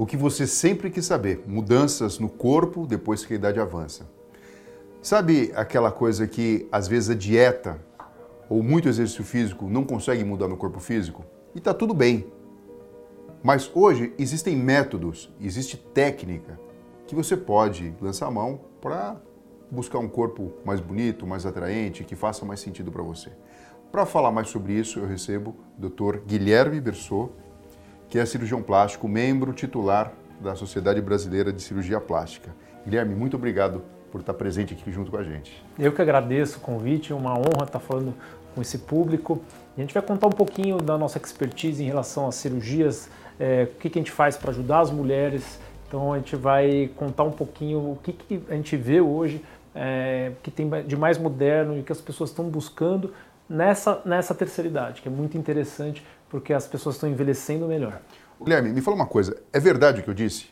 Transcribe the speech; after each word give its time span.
O 0.00 0.06
que 0.06 0.16
você 0.16 0.46
sempre 0.46 0.88
quis 0.88 1.04
saber: 1.04 1.44
mudanças 1.46 2.18
no 2.18 2.26
corpo 2.26 2.86
depois 2.86 3.22
que 3.22 3.34
a 3.34 3.36
idade 3.36 3.60
avança. 3.60 4.08
Sabe 5.02 5.52
aquela 5.54 5.92
coisa 5.92 6.26
que 6.26 6.66
às 6.72 6.88
vezes 6.88 7.10
a 7.10 7.14
dieta 7.14 7.78
ou 8.48 8.62
muito 8.62 8.88
exercício 8.88 9.22
físico 9.22 9.68
não 9.68 9.84
consegue 9.84 10.24
mudar 10.24 10.48
no 10.48 10.56
corpo 10.56 10.80
físico? 10.80 11.22
E 11.54 11.58
está 11.58 11.74
tudo 11.74 11.92
bem. 11.92 12.32
Mas 13.42 13.70
hoje 13.74 14.14
existem 14.18 14.56
métodos, 14.56 15.30
existe 15.38 15.76
técnica 15.76 16.58
que 17.06 17.14
você 17.14 17.36
pode 17.36 17.94
lançar 18.00 18.28
a 18.28 18.30
mão 18.30 18.58
para 18.80 19.20
buscar 19.70 19.98
um 19.98 20.08
corpo 20.08 20.50
mais 20.64 20.80
bonito, 20.80 21.26
mais 21.26 21.44
atraente, 21.44 22.04
que 22.04 22.16
faça 22.16 22.46
mais 22.46 22.60
sentido 22.60 22.90
para 22.90 23.02
você. 23.02 23.30
Para 23.92 24.06
falar 24.06 24.32
mais 24.32 24.48
sobre 24.48 24.72
isso, 24.72 24.98
eu 24.98 25.06
recebo 25.06 25.56
o 25.78 25.88
Dr. 25.88 26.20
Guilherme 26.26 26.80
Bersot, 26.80 27.30
que 28.10 28.18
é 28.18 28.26
cirurgião 28.26 28.60
plástico, 28.60 29.08
membro 29.08 29.52
titular 29.52 30.12
da 30.40 30.56
Sociedade 30.56 31.00
Brasileira 31.00 31.52
de 31.52 31.62
Cirurgia 31.62 32.00
Plástica. 32.00 32.50
Guilherme, 32.84 33.14
muito 33.14 33.36
obrigado 33.36 33.82
por 34.10 34.20
estar 34.20 34.34
presente 34.34 34.74
aqui 34.74 34.90
junto 34.90 35.12
com 35.12 35.16
a 35.16 35.22
gente. 35.22 35.64
Eu 35.78 35.92
que 35.92 36.02
agradeço 36.02 36.58
o 36.58 36.60
convite, 36.60 37.12
é 37.12 37.14
uma 37.14 37.32
honra 37.32 37.64
estar 37.64 37.78
falando 37.78 38.12
com 38.52 38.60
esse 38.60 38.78
público. 38.78 39.40
A 39.78 39.80
gente 39.80 39.94
vai 39.94 40.02
contar 40.02 40.26
um 40.26 40.32
pouquinho 40.32 40.78
da 40.78 40.98
nossa 40.98 41.18
expertise 41.18 41.84
em 41.84 41.86
relação 41.86 42.26
às 42.26 42.34
cirurgias, 42.34 43.08
é, 43.38 43.68
o 43.70 43.78
que, 43.78 43.88
que 43.88 43.98
a 43.98 44.02
gente 44.02 44.10
faz 44.10 44.36
para 44.36 44.50
ajudar 44.50 44.80
as 44.80 44.90
mulheres. 44.90 45.60
Então 45.86 46.12
a 46.12 46.18
gente 46.18 46.34
vai 46.34 46.90
contar 46.96 47.22
um 47.22 47.30
pouquinho 47.30 47.78
o 47.78 47.98
que, 48.02 48.12
que 48.12 48.42
a 48.50 48.54
gente 48.54 48.76
vê 48.76 49.00
hoje 49.00 49.44
é, 49.72 50.32
que 50.42 50.50
tem 50.50 50.68
de 50.84 50.96
mais 50.96 51.16
moderno 51.16 51.78
e 51.78 51.82
que 51.84 51.92
as 51.92 52.00
pessoas 52.00 52.30
estão 52.30 52.46
buscando 52.46 53.14
nessa, 53.48 54.00
nessa 54.04 54.34
terceira 54.34 54.68
idade, 54.68 55.02
que 55.02 55.08
é 55.08 55.10
muito 55.10 55.38
interessante 55.38 56.04
porque 56.30 56.52
as 56.54 56.66
pessoas 56.66 56.94
estão 56.94 57.10
envelhecendo 57.10 57.66
melhor. 57.66 58.00
Guilherme, 58.40 58.70
me 58.70 58.80
fala 58.80 58.94
uma 58.94 59.06
coisa, 59.06 59.36
é 59.52 59.60
verdade 59.60 60.00
o 60.00 60.04
que 60.04 60.08
eu 60.08 60.14
disse? 60.14 60.48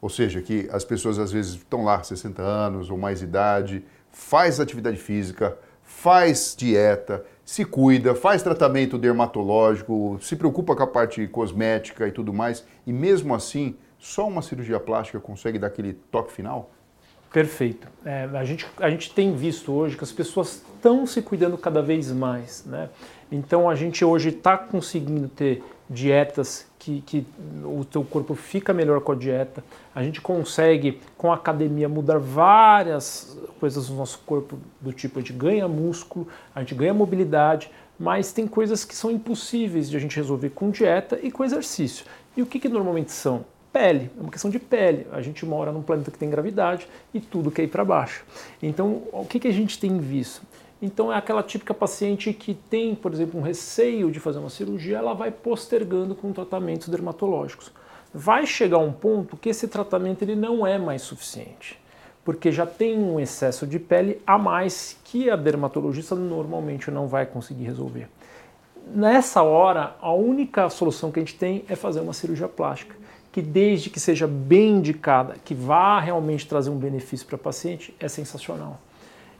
Ou 0.00 0.08
seja, 0.08 0.40
que 0.40 0.68
as 0.70 0.84
pessoas 0.84 1.18
às 1.18 1.32
vezes 1.32 1.54
estão 1.54 1.82
lá 1.82 2.00
60 2.02 2.40
anos 2.40 2.90
ou 2.90 2.98
mais 2.98 3.22
idade, 3.22 3.84
faz 4.12 4.60
atividade 4.60 4.98
física, 4.98 5.56
faz 5.82 6.54
dieta, 6.56 7.24
se 7.44 7.64
cuida, 7.64 8.14
faz 8.14 8.42
tratamento 8.42 8.98
dermatológico, 8.98 10.18
se 10.20 10.36
preocupa 10.36 10.76
com 10.76 10.82
a 10.82 10.86
parte 10.86 11.26
cosmética 11.26 12.06
e 12.06 12.12
tudo 12.12 12.32
mais, 12.32 12.64
e 12.86 12.92
mesmo 12.92 13.34
assim, 13.34 13.76
só 13.98 14.28
uma 14.28 14.42
cirurgia 14.42 14.78
plástica 14.78 15.18
consegue 15.18 15.58
dar 15.58 15.68
aquele 15.68 15.94
toque 15.94 16.32
final? 16.32 16.70
Perfeito. 17.34 17.88
É, 18.04 18.28
a, 18.32 18.44
gente, 18.44 18.64
a 18.78 18.88
gente 18.88 19.10
tem 19.12 19.34
visto 19.34 19.72
hoje 19.72 19.96
que 19.96 20.04
as 20.04 20.12
pessoas 20.12 20.62
estão 20.76 21.04
se 21.04 21.20
cuidando 21.20 21.58
cada 21.58 21.82
vez 21.82 22.12
mais. 22.12 22.64
Né? 22.64 22.88
Então 23.30 23.68
a 23.68 23.74
gente 23.74 24.04
hoje 24.04 24.28
está 24.28 24.56
conseguindo 24.56 25.26
ter 25.26 25.60
dietas 25.90 26.64
que, 26.78 27.00
que 27.00 27.26
o 27.64 27.84
teu 27.84 28.04
corpo 28.04 28.36
fica 28.36 28.72
melhor 28.72 29.00
com 29.00 29.10
a 29.10 29.14
dieta. 29.16 29.64
A 29.92 30.00
gente 30.00 30.20
consegue, 30.20 31.00
com 31.18 31.32
a 31.32 31.34
academia, 31.34 31.88
mudar 31.88 32.20
várias 32.20 33.36
coisas 33.58 33.90
no 33.90 33.96
nosso 33.96 34.20
corpo, 34.20 34.56
do 34.80 34.92
tipo 34.92 35.18
a 35.18 35.20
gente 35.20 35.32
ganha 35.32 35.66
músculo, 35.66 36.28
a 36.54 36.60
gente 36.60 36.76
ganha 36.76 36.94
mobilidade, 36.94 37.68
mas 37.98 38.30
tem 38.30 38.46
coisas 38.46 38.84
que 38.84 38.94
são 38.94 39.10
impossíveis 39.10 39.90
de 39.90 39.96
a 39.96 40.00
gente 40.00 40.14
resolver 40.14 40.50
com 40.50 40.70
dieta 40.70 41.18
e 41.20 41.32
com 41.32 41.44
exercício. 41.44 42.06
E 42.36 42.42
o 42.42 42.46
que, 42.46 42.60
que 42.60 42.68
normalmente 42.68 43.10
são? 43.10 43.44
Pele, 43.74 44.08
é 44.16 44.20
uma 44.20 44.30
questão 44.30 44.48
de 44.48 44.60
pele. 44.60 45.04
A 45.10 45.20
gente 45.20 45.44
mora 45.44 45.72
num 45.72 45.82
planeta 45.82 46.08
que 46.12 46.16
tem 46.16 46.30
gravidade 46.30 46.86
e 47.12 47.18
tudo 47.18 47.50
quer 47.50 47.64
ir 47.64 47.68
para 47.68 47.84
baixo. 47.84 48.24
Então, 48.62 49.02
o 49.12 49.26
que, 49.26 49.40
que 49.40 49.48
a 49.48 49.52
gente 49.52 49.80
tem 49.80 49.98
visto? 49.98 50.42
Então, 50.80 51.12
é 51.12 51.16
aquela 51.16 51.42
típica 51.42 51.74
paciente 51.74 52.32
que 52.32 52.54
tem, 52.54 52.94
por 52.94 53.12
exemplo, 53.12 53.40
um 53.40 53.42
receio 53.42 54.12
de 54.12 54.20
fazer 54.20 54.38
uma 54.38 54.50
cirurgia, 54.50 54.98
ela 54.98 55.12
vai 55.12 55.32
postergando 55.32 56.14
com 56.14 56.32
tratamentos 56.32 56.88
dermatológicos. 56.88 57.72
Vai 58.12 58.46
chegar 58.46 58.78
um 58.78 58.92
ponto 58.92 59.36
que 59.36 59.48
esse 59.48 59.66
tratamento 59.66 60.22
ele 60.22 60.36
não 60.36 60.64
é 60.64 60.78
mais 60.78 61.02
suficiente, 61.02 61.80
porque 62.24 62.52
já 62.52 62.64
tem 62.64 62.96
um 62.96 63.18
excesso 63.18 63.66
de 63.66 63.80
pele 63.80 64.22
a 64.24 64.38
mais 64.38 64.96
que 65.02 65.28
a 65.28 65.34
dermatologista 65.34 66.14
normalmente 66.14 66.92
não 66.92 67.08
vai 67.08 67.26
conseguir 67.26 67.64
resolver. 67.64 68.08
Nessa 68.86 69.42
hora, 69.42 69.96
a 70.00 70.12
única 70.12 70.68
solução 70.68 71.10
que 71.10 71.18
a 71.18 71.22
gente 71.22 71.36
tem 71.36 71.64
é 71.68 71.74
fazer 71.74 72.00
uma 72.00 72.12
cirurgia 72.12 72.46
plástica 72.46 73.03
que 73.34 73.42
desde 73.42 73.90
que 73.90 73.98
seja 73.98 74.28
bem 74.28 74.76
indicada, 74.76 75.34
que 75.44 75.56
vá 75.56 75.98
realmente 75.98 76.46
trazer 76.46 76.70
um 76.70 76.78
benefício 76.78 77.26
para 77.26 77.34
a 77.34 77.38
paciente, 77.38 77.92
é 77.98 78.06
sensacional. 78.06 78.80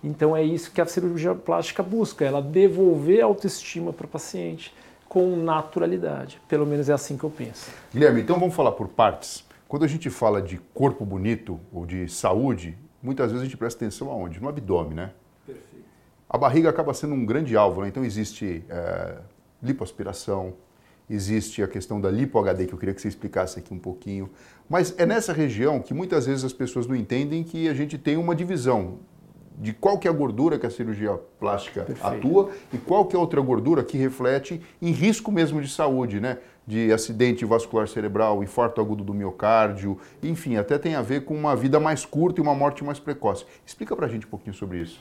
Então 0.02 0.36
é 0.36 0.42
isso 0.42 0.72
que 0.72 0.80
a 0.80 0.84
cirurgia 0.84 1.32
plástica 1.32 1.80
busca, 1.80 2.24
ela 2.24 2.42
devolver 2.42 3.22
a 3.22 3.26
autoestima 3.26 3.92
para 3.92 4.04
o 4.04 4.08
paciente 4.08 4.74
com 5.08 5.36
naturalidade. 5.36 6.42
Pelo 6.48 6.66
menos 6.66 6.88
é 6.88 6.92
assim 6.92 7.16
que 7.16 7.22
eu 7.22 7.30
penso. 7.30 7.70
Guilherme, 7.92 8.22
então 8.22 8.36
vamos 8.36 8.56
falar 8.56 8.72
por 8.72 8.88
partes. 8.88 9.44
Quando 9.68 9.84
a 9.84 9.88
gente 9.88 10.10
fala 10.10 10.42
de 10.42 10.56
corpo 10.74 11.04
bonito 11.04 11.60
ou 11.72 11.86
de 11.86 12.08
saúde, 12.08 12.76
muitas 13.00 13.30
vezes 13.30 13.42
a 13.42 13.44
gente 13.44 13.56
presta 13.56 13.84
atenção 13.84 14.10
aonde? 14.10 14.40
No 14.40 14.48
abdômen, 14.48 14.94
né? 14.94 15.10
Perfeito. 15.46 15.84
A 16.28 16.36
barriga 16.36 16.68
acaba 16.68 16.92
sendo 16.92 17.14
um 17.14 17.24
grande 17.24 17.56
alvo, 17.56 17.82
né? 17.82 17.86
Então 17.86 18.04
existe 18.04 18.64
é, 18.68 19.18
lipoaspiração, 19.62 20.54
existe 21.08 21.62
a 21.62 21.68
questão 21.68 22.00
da 22.00 22.10
lipo-HD, 22.10 22.66
que 22.66 22.74
eu 22.74 22.78
queria 22.78 22.94
que 22.94 23.00
você 23.00 23.08
explicasse 23.08 23.58
aqui 23.58 23.72
um 23.72 23.78
pouquinho. 23.78 24.30
Mas 24.68 24.94
é 24.98 25.04
nessa 25.04 25.32
região 25.32 25.80
que 25.80 25.92
muitas 25.92 26.26
vezes 26.26 26.44
as 26.44 26.52
pessoas 26.52 26.86
não 26.86 26.96
entendem 26.96 27.42
que 27.42 27.68
a 27.68 27.74
gente 27.74 27.98
tem 27.98 28.16
uma 28.16 28.34
divisão 28.34 28.98
de 29.58 29.72
qual 29.72 29.98
que 29.98 30.08
é 30.08 30.10
a 30.10 30.14
gordura 30.14 30.58
que 30.58 30.66
a 30.66 30.70
cirurgia 30.70 31.18
plástica 31.38 31.82
Perfeito. 31.84 32.06
atua 32.06 32.50
e 32.72 32.78
qual 32.78 33.04
que 33.04 33.14
é 33.14 33.18
outra 33.18 33.40
gordura 33.40 33.84
que 33.84 33.96
reflete 33.96 34.60
em 34.82 34.90
risco 34.90 35.30
mesmo 35.30 35.60
de 35.60 35.68
saúde, 35.68 36.20
né? 36.20 36.38
De 36.66 36.92
acidente 36.92 37.44
vascular 37.44 37.86
cerebral, 37.86 38.42
infarto 38.42 38.80
agudo 38.80 39.04
do 39.04 39.14
miocárdio, 39.14 39.98
enfim, 40.22 40.56
até 40.56 40.78
tem 40.78 40.94
a 40.94 41.02
ver 41.02 41.24
com 41.24 41.34
uma 41.34 41.54
vida 41.54 41.78
mais 41.78 42.04
curta 42.04 42.40
e 42.40 42.42
uma 42.42 42.54
morte 42.54 42.82
mais 42.82 42.98
precoce. 42.98 43.44
Explica 43.64 43.94
pra 43.94 44.08
gente 44.08 44.26
um 44.26 44.30
pouquinho 44.30 44.54
sobre 44.54 44.78
isso. 44.78 45.00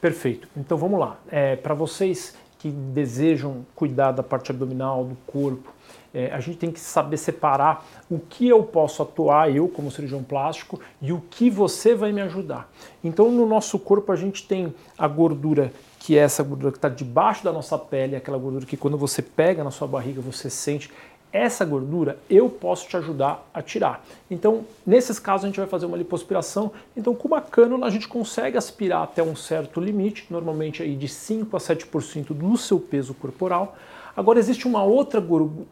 Perfeito. 0.00 0.48
Então 0.56 0.76
vamos 0.76 1.00
lá. 1.00 1.18
É, 1.30 1.56
para 1.56 1.72
vocês 1.72 2.34
que 2.64 2.70
desejam 2.70 3.66
cuidar 3.74 4.12
da 4.12 4.22
parte 4.22 4.50
abdominal, 4.50 5.04
do 5.04 5.14
corpo. 5.26 5.70
É, 6.14 6.32
a 6.32 6.40
gente 6.40 6.56
tem 6.56 6.72
que 6.72 6.80
saber 6.80 7.18
separar 7.18 7.84
o 8.10 8.18
que 8.18 8.48
eu 8.48 8.62
posso 8.62 9.02
atuar, 9.02 9.54
eu 9.54 9.68
como 9.68 9.90
cirurgião 9.90 10.22
plástico, 10.22 10.80
e 11.02 11.12
o 11.12 11.20
que 11.28 11.50
você 11.50 11.94
vai 11.94 12.10
me 12.10 12.22
ajudar. 12.22 12.72
Então, 13.02 13.30
no 13.30 13.44
nosso 13.44 13.78
corpo, 13.78 14.10
a 14.12 14.16
gente 14.16 14.48
tem 14.48 14.74
a 14.96 15.06
gordura, 15.06 15.74
que 15.98 16.16
é 16.16 16.22
essa 16.22 16.42
gordura 16.42 16.72
que 16.72 16.78
está 16.78 16.88
debaixo 16.88 17.44
da 17.44 17.52
nossa 17.52 17.76
pele, 17.76 18.16
aquela 18.16 18.38
gordura 18.38 18.64
que 18.64 18.78
quando 18.78 18.96
você 18.96 19.20
pega 19.20 19.62
na 19.62 19.70
sua 19.70 19.86
barriga 19.86 20.22
você 20.22 20.48
sente 20.48 20.90
essa 21.34 21.64
gordura 21.64 22.16
eu 22.30 22.48
posso 22.48 22.86
te 22.86 22.96
ajudar 22.96 23.44
a 23.52 23.60
tirar. 23.60 24.06
Então, 24.30 24.64
nesses 24.86 25.18
casos, 25.18 25.44
a 25.44 25.48
gente 25.48 25.58
vai 25.58 25.66
fazer 25.66 25.84
uma 25.84 25.96
lipoaspiração. 25.96 26.70
Então, 26.96 27.12
com 27.12 27.26
uma 27.26 27.40
cânula, 27.40 27.88
a 27.88 27.90
gente 27.90 28.06
consegue 28.06 28.56
aspirar 28.56 29.02
até 29.02 29.20
um 29.20 29.34
certo 29.34 29.80
limite, 29.80 30.26
normalmente 30.30 30.80
aí 30.80 30.94
de 30.94 31.08
5 31.08 31.56
a 31.56 31.58
7% 31.58 32.32
do 32.32 32.56
seu 32.56 32.78
peso 32.78 33.12
corporal. 33.14 33.76
Agora, 34.16 34.38
existe 34.38 34.68
uma 34.68 34.84
outra, 34.84 35.20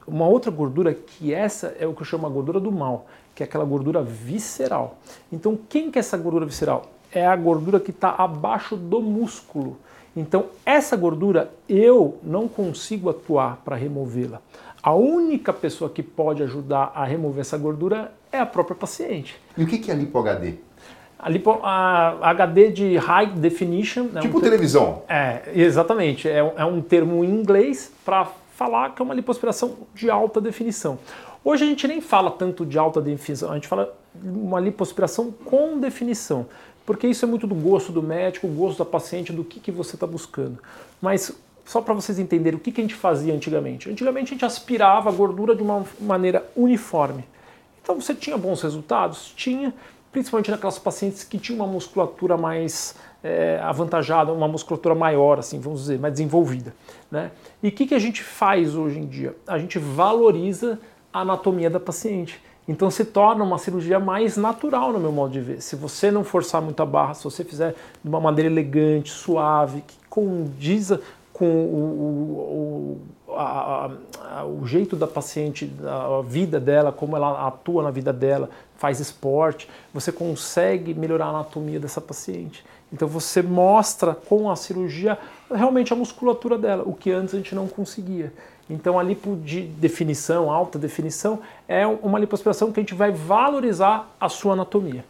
uma 0.04 0.26
outra 0.26 0.50
gordura 0.50 0.92
que 0.92 1.32
essa 1.32 1.76
é 1.78 1.86
o 1.86 1.94
que 1.94 2.02
eu 2.02 2.06
chamo 2.06 2.26
a 2.26 2.30
gordura 2.30 2.58
do 2.58 2.72
mal, 2.72 3.06
que 3.32 3.44
é 3.44 3.46
aquela 3.46 3.64
gordura 3.64 4.02
visceral. 4.02 4.98
Então, 5.30 5.56
quem 5.68 5.92
que 5.92 5.98
é 5.98 6.00
essa 6.00 6.16
gordura 6.16 6.44
visceral? 6.44 6.90
É 7.12 7.24
a 7.24 7.36
gordura 7.36 7.78
que 7.78 7.92
está 7.92 8.16
abaixo 8.18 8.76
do 8.76 9.00
músculo. 9.00 9.76
Então, 10.16 10.46
essa 10.66 10.96
gordura 10.96 11.52
eu 11.68 12.18
não 12.20 12.48
consigo 12.48 13.08
atuar 13.08 13.62
para 13.64 13.76
removê-la. 13.76 14.42
A 14.82 14.92
única 14.92 15.52
pessoa 15.52 15.88
que 15.88 16.02
pode 16.02 16.42
ajudar 16.42 16.90
a 16.94 17.04
remover 17.04 17.42
essa 17.42 17.56
gordura 17.56 18.12
é 18.32 18.40
a 18.40 18.46
própria 18.46 18.74
paciente. 18.74 19.40
E 19.56 19.62
o 19.62 19.66
que 19.66 19.90
é 19.90 19.94
lipo 19.94 20.18
HD? 20.18 20.54
A, 21.16 21.28
lipo, 21.28 21.60
a 21.62 22.18
HD 22.30 22.72
de 22.72 22.96
High 22.96 23.26
Definition. 23.26 24.04
Né, 24.04 24.22
tipo 24.22 24.38
um 24.38 24.40
televisão. 24.40 25.04
É, 25.08 25.52
exatamente. 25.54 26.28
É, 26.28 26.38
é 26.38 26.64
um 26.64 26.80
termo 26.80 27.24
em 27.24 27.30
inglês 27.30 27.92
para 28.04 28.26
falar 28.56 28.92
que 28.92 29.00
é 29.00 29.04
uma 29.04 29.14
lipoaspiração 29.14 29.76
de 29.94 30.10
alta 30.10 30.40
definição. 30.40 30.98
Hoje 31.44 31.64
a 31.64 31.66
gente 31.66 31.86
nem 31.86 32.00
fala 32.00 32.30
tanto 32.30 32.66
de 32.66 32.78
alta 32.78 33.00
definição, 33.00 33.50
a 33.50 33.54
gente 33.54 33.66
fala 33.66 33.92
uma 34.14 34.60
lipoaspiração 34.60 35.32
com 35.44 35.78
definição, 35.78 36.46
porque 36.86 37.06
isso 37.08 37.24
é 37.24 37.28
muito 37.28 37.48
do 37.48 37.54
gosto 37.54 37.90
do 37.90 38.00
médico, 38.00 38.46
gosto 38.46 38.78
da 38.78 38.84
paciente, 38.84 39.32
do 39.32 39.42
que, 39.42 39.58
que 39.58 39.72
você 39.72 39.96
está 39.96 40.06
buscando. 40.06 40.58
Mas 41.00 41.36
só 41.64 41.80
para 41.80 41.94
vocês 41.94 42.18
entenderem 42.18 42.58
o 42.58 42.60
que, 42.60 42.72
que 42.72 42.80
a 42.80 42.84
gente 42.84 42.94
fazia 42.94 43.34
antigamente. 43.34 43.90
Antigamente 43.90 44.28
a 44.28 44.34
gente 44.34 44.44
aspirava 44.44 45.08
a 45.08 45.12
gordura 45.12 45.54
de 45.54 45.62
uma 45.62 45.84
maneira 46.00 46.44
uniforme. 46.56 47.24
Então 47.82 48.00
você 48.00 48.14
tinha 48.14 48.36
bons 48.36 48.62
resultados? 48.62 49.32
Tinha, 49.36 49.74
principalmente 50.10 50.50
naquelas 50.50 50.78
pacientes 50.78 51.24
que 51.24 51.38
tinham 51.38 51.56
uma 51.64 51.66
musculatura 51.66 52.36
mais 52.36 52.94
é, 53.22 53.60
avantajada, 53.62 54.32
uma 54.32 54.48
musculatura 54.48 54.94
maior, 54.94 55.38
assim, 55.38 55.60
vamos 55.60 55.80
dizer, 55.80 55.98
mais 55.98 56.14
desenvolvida. 56.14 56.74
Né? 57.10 57.30
E 57.62 57.68
o 57.68 57.72
que, 57.72 57.86
que 57.86 57.94
a 57.94 57.98
gente 57.98 58.22
faz 58.22 58.74
hoje 58.74 58.98
em 58.98 59.06
dia? 59.06 59.36
A 59.46 59.58
gente 59.58 59.78
valoriza 59.78 60.78
a 61.12 61.20
anatomia 61.20 61.70
da 61.70 61.80
paciente. 61.80 62.40
Então 62.66 62.90
se 62.90 63.04
torna 63.04 63.42
uma 63.42 63.58
cirurgia 63.58 63.98
mais 63.98 64.36
natural 64.36 64.92
no 64.92 65.00
meu 65.00 65.10
modo 65.10 65.32
de 65.32 65.40
ver. 65.40 65.60
Se 65.60 65.74
você 65.74 66.10
não 66.10 66.22
forçar 66.22 66.62
muito 66.62 66.80
a 66.80 66.86
barra, 66.86 67.14
se 67.14 67.24
você 67.24 67.44
fizer 67.44 67.74
de 68.02 68.08
uma 68.08 68.20
maneira 68.20 68.48
elegante, 68.48 69.10
suave, 69.10 69.82
que 69.86 69.96
condiza 70.08 71.00
com 71.32 71.46
o, 71.46 72.98
o, 73.28 73.34
a, 73.34 73.90
a, 74.20 74.44
o 74.44 74.66
jeito 74.66 74.94
da 74.94 75.06
paciente, 75.06 75.72
a 75.84 76.22
vida 76.22 76.60
dela, 76.60 76.92
como 76.92 77.16
ela 77.16 77.46
atua 77.46 77.82
na 77.82 77.90
vida 77.90 78.12
dela, 78.12 78.50
faz 78.76 79.00
esporte, 79.00 79.68
você 79.94 80.12
consegue 80.12 80.94
melhorar 80.94 81.26
a 81.26 81.28
anatomia 81.30 81.80
dessa 81.80 82.00
paciente. 82.00 82.64
Então 82.92 83.08
você 83.08 83.40
mostra 83.40 84.14
com 84.14 84.50
a 84.50 84.56
cirurgia 84.56 85.18
realmente 85.50 85.92
a 85.92 85.96
musculatura 85.96 86.58
dela, 86.58 86.82
o 86.86 86.92
que 86.92 87.10
antes 87.10 87.34
a 87.34 87.38
gente 87.38 87.54
não 87.54 87.66
conseguia. 87.66 88.32
Então 88.68 88.98
a 88.98 89.02
lipo 89.02 89.36
de 89.36 89.62
definição, 89.62 90.50
alta 90.50 90.78
definição, 90.78 91.40
é 91.66 91.86
uma 91.86 92.18
lipoaspiração 92.18 92.70
que 92.70 92.80
a 92.80 92.82
gente 92.82 92.94
vai 92.94 93.10
valorizar 93.10 94.14
a 94.20 94.28
sua 94.28 94.52
anatomia. 94.52 95.04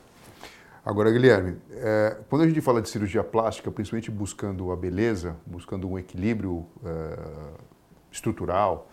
Agora, 0.85 1.13
Guilherme, 1.13 1.59
é, 1.71 2.17
quando 2.29 2.43
a 2.43 2.49
gente 2.49 2.61
fala 2.61 2.83
de 2.83 2.89
cirurgia 2.89 3.23
plástica, 3.23 3.71
principalmente 3.71 4.11
buscando 4.11 4.73
a 4.73 4.77
beleza, 4.77 5.37
buscando 5.47 5.89
um 5.89 5.97
equilíbrio 5.97 6.67
é, 6.85 7.19
estrutural, 8.11 8.91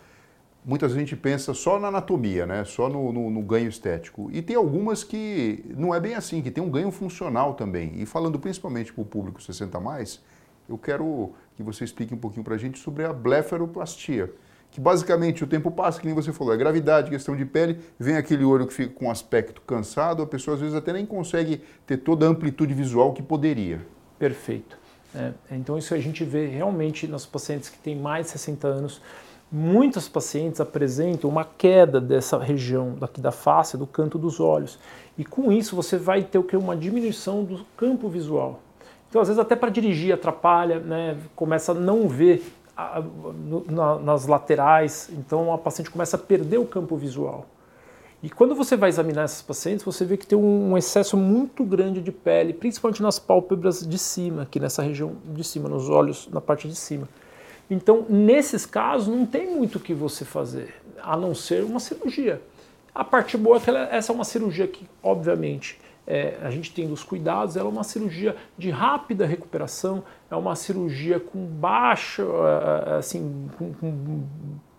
muitas 0.64 0.92
vezes 0.92 0.98
a 0.98 1.04
gente 1.04 1.20
pensa 1.20 1.52
só 1.52 1.80
na 1.80 1.88
anatomia, 1.88 2.46
né? 2.46 2.64
só 2.64 2.88
no, 2.88 3.12
no, 3.12 3.28
no, 3.28 3.42
ganho 3.42 3.68
estético. 3.68 4.30
E 4.32 4.40
tem 4.40 4.54
algumas 4.54 5.02
que 5.02 5.64
não 5.76 5.92
é 5.92 5.98
bem 5.98 6.14
assim, 6.14 6.40
que 6.40 6.50
tem 6.52 6.62
um 6.62 6.70
ganho 6.70 6.92
funcional 6.92 7.54
também. 7.54 8.00
E 8.00 8.06
falando 8.06 8.38
principalmente 8.38 8.92
para 8.92 9.02
o 9.02 9.04
público 9.04 9.42
60 9.42 9.80
mais, 9.80 10.22
eu 10.68 10.78
quero 10.78 11.32
que 11.56 11.62
você 11.64 11.82
explique 11.82 12.14
um 12.14 12.18
pouquinho 12.18 12.44
para 12.44 12.54
a 12.54 12.58
gente 12.58 12.78
sobre 12.78 13.04
a 13.04 13.12
blefaroplastia 13.12 14.32
que 14.70 14.80
basicamente 14.80 15.42
o 15.42 15.46
tempo 15.46 15.70
passa, 15.70 16.00
que 16.00 16.06
nem 16.06 16.14
você 16.14 16.32
falou, 16.32 16.54
é 16.54 16.56
gravidade, 16.56 17.10
questão 17.10 17.36
de 17.36 17.44
pele, 17.44 17.78
vem 17.98 18.16
aquele 18.16 18.44
olho 18.44 18.66
que 18.66 18.72
fica 18.72 18.94
com 18.94 19.10
aspecto 19.10 19.60
cansado, 19.62 20.22
a 20.22 20.26
pessoa 20.26 20.54
às 20.54 20.60
vezes 20.60 20.76
até 20.76 20.92
nem 20.92 21.04
consegue 21.04 21.62
ter 21.86 21.98
toda 21.98 22.26
a 22.26 22.28
amplitude 22.28 22.72
visual 22.72 23.12
que 23.12 23.22
poderia. 23.22 23.80
Perfeito. 24.18 24.78
É, 25.14 25.32
então 25.50 25.76
isso 25.76 25.92
a 25.92 25.98
gente 25.98 26.22
vê 26.24 26.46
realmente 26.46 27.08
nos 27.08 27.26
pacientes 27.26 27.68
que 27.68 27.78
têm 27.78 27.96
mais 27.96 28.26
de 28.26 28.32
60 28.32 28.68
anos, 28.68 29.02
muitos 29.50 30.08
pacientes 30.08 30.60
apresentam 30.60 31.28
uma 31.28 31.44
queda 31.44 32.00
dessa 32.00 32.38
região 32.38 32.94
daqui 32.94 33.20
da 33.20 33.32
face, 33.32 33.76
do 33.76 33.86
canto 33.86 34.16
dos 34.16 34.38
olhos. 34.38 34.78
E 35.18 35.24
com 35.24 35.50
isso 35.50 35.74
você 35.74 35.96
vai 35.96 36.22
ter 36.22 36.38
o 36.38 36.44
que 36.44 36.56
uma 36.56 36.76
diminuição 36.76 37.42
do 37.42 37.64
campo 37.76 38.08
visual. 38.08 38.60
Então 39.08 39.20
às 39.20 39.26
vezes 39.26 39.40
até 39.40 39.56
para 39.56 39.70
dirigir 39.70 40.14
atrapalha, 40.14 40.78
né? 40.78 41.18
começa 41.34 41.72
a 41.72 41.74
não 41.74 42.08
ver 42.08 42.44
na, 43.68 43.98
nas 43.98 44.26
laterais, 44.26 45.10
então 45.12 45.52
a 45.52 45.58
paciente 45.58 45.90
começa 45.90 46.16
a 46.16 46.18
perder 46.18 46.58
o 46.58 46.64
campo 46.64 46.96
visual. 46.96 47.46
E 48.22 48.28
quando 48.28 48.54
você 48.54 48.76
vai 48.76 48.90
examinar 48.90 49.24
esses 49.24 49.40
pacientes, 49.40 49.82
você 49.82 50.04
vê 50.04 50.16
que 50.16 50.26
tem 50.26 50.36
um 50.36 50.76
excesso 50.76 51.16
muito 51.16 51.64
grande 51.64 52.02
de 52.02 52.12
pele, 52.12 52.52
principalmente 52.52 53.02
nas 53.02 53.18
pálpebras 53.18 53.86
de 53.86 53.96
cima, 53.96 54.42
aqui 54.42 54.60
nessa 54.60 54.82
região 54.82 55.16
de 55.24 55.42
cima, 55.42 55.68
nos 55.70 55.88
olhos, 55.88 56.28
na 56.30 56.40
parte 56.40 56.68
de 56.68 56.76
cima. 56.76 57.08
Então, 57.70 58.04
nesses 58.08 58.66
casos, 58.66 59.08
não 59.08 59.24
tem 59.24 59.48
muito 59.48 59.76
o 59.76 59.80
que 59.80 59.94
você 59.94 60.24
fazer, 60.24 60.74
a 61.02 61.16
não 61.16 61.34
ser 61.34 61.64
uma 61.64 61.80
cirurgia. 61.80 62.42
A 62.94 63.04
parte 63.04 63.38
boa 63.38 63.56
é 63.56 63.60
que 63.60 63.70
ela, 63.70 63.88
essa 63.90 64.12
é 64.12 64.14
uma 64.14 64.24
cirurgia 64.24 64.66
que, 64.66 64.86
obviamente, 65.02 65.80
é, 66.10 66.36
a 66.42 66.50
gente 66.50 66.74
tem 66.74 66.90
os 66.90 67.04
cuidados, 67.04 67.56
ela 67.56 67.68
é 67.68 67.72
uma 67.72 67.84
cirurgia 67.84 68.34
de 68.58 68.68
rápida 68.68 69.24
recuperação, 69.24 70.02
é 70.28 70.34
uma 70.34 70.56
cirurgia 70.56 71.20
com 71.20 71.46
baixa, 71.46 72.24
é, 72.24 72.90
é, 72.90 72.96
assim, 72.96 73.48
com, 73.56 73.72
com, 73.74 74.24